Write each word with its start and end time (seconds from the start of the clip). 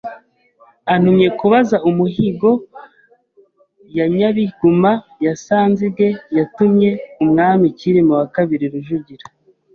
antumye 0.93 1.27
kubaza 1.39 1.77
umuhigo 1.89 2.49
ya 3.97 4.05
Nyabiguma 4.15 4.91
ya 5.25 5.33
Sanzige 5.45 6.07
yatuwe 6.37 6.89
umwami 7.23 7.65
Kirima 7.77 8.17
II 8.41 8.57
Rujugira 8.73 9.25